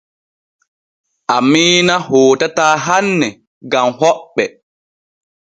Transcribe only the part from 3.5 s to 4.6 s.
gam hoɓɓe.